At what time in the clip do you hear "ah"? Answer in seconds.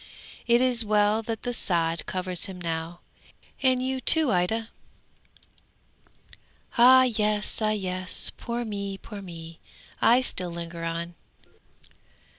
6.75-7.03, 7.61-7.69